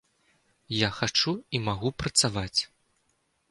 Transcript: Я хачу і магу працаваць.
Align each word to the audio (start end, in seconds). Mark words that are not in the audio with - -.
Я 0.75 0.89
хачу 0.99 1.35
і 1.59 1.63
магу 1.67 1.93
працаваць. 2.01 2.61